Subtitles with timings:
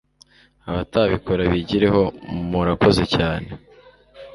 [0.69, 2.01] abatabikora bigireho
[2.51, 3.47] morakoze cyane.